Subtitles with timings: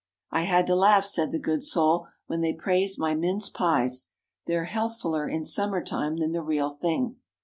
[0.31, 4.07] "I had to laugh," said the good soul, "when they praised my mince pies.
[4.47, 7.17] They're healthfuller in summer time than the real thing."